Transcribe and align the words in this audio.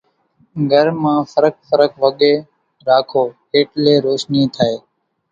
گھر 0.71 0.87
مان 1.01 1.19
ڦرق 1.31 1.55
ڦرق 1.69 1.91
وڳين 2.03 2.37
راکو 2.87 3.23
ايٽلي 3.53 3.95
روشني 4.05 4.43
ٿائي۔ 4.55 4.75